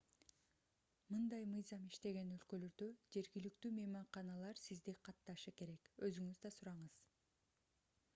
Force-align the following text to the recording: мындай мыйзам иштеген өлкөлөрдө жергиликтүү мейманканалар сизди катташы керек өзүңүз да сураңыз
мындай 1.15 1.43
мыйзам 1.49 1.83
иштеген 1.89 2.31
өлкөлөрдө 2.37 2.87
жергиликтүү 3.15 3.71
мейманканалар 3.75 4.63
сизди 4.63 4.95
катташы 5.09 5.53
керек 5.61 5.93
өзүңүз 6.09 6.41
да 6.47 6.53
сураңыз 6.57 6.97